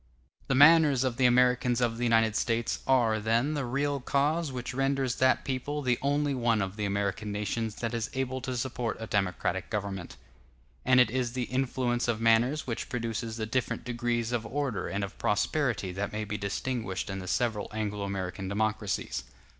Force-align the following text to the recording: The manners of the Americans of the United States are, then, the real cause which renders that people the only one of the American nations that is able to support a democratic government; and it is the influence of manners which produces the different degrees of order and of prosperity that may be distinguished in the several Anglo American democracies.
The 0.47 0.55
manners 0.55 1.03
of 1.03 1.17
the 1.17 1.27
Americans 1.27 1.79
of 1.79 1.99
the 1.99 2.03
United 2.03 2.35
States 2.35 2.79
are, 2.87 3.19
then, 3.19 3.53
the 3.53 3.65
real 3.65 3.99
cause 3.99 4.51
which 4.51 4.73
renders 4.73 5.17
that 5.17 5.45
people 5.45 5.83
the 5.83 5.99
only 6.01 6.33
one 6.33 6.59
of 6.59 6.75
the 6.75 6.85
American 6.85 7.31
nations 7.31 7.75
that 7.75 7.93
is 7.93 8.09
able 8.15 8.41
to 8.41 8.57
support 8.57 8.97
a 8.99 9.05
democratic 9.05 9.69
government; 9.69 10.17
and 10.83 10.99
it 10.99 11.11
is 11.11 11.33
the 11.33 11.43
influence 11.43 12.07
of 12.07 12.19
manners 12.19 12.65
which 12.65 12.89
produces 12.89 13.37
the 13.37 13.45
different 13.45 13.83
degrees 13.85 14.31
of 14.31 14.43
order 14.43 14.87
and 14.87 15.03
of 15.03 15.19
prosperity 15.19 15.91
that 15.91 16.11
may 16.11 16.23
be 16.25 16.35
distinguished 16.35 17.07
in 17.07 17.19
the 17.19 17.27
several 17.27 17.67
Anglo 17.71 18.03
American 18.03 18.47
democracies. 18.47 19.23